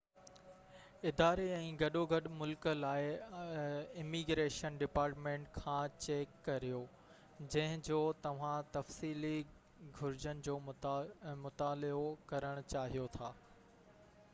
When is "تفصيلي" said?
8.81-9.35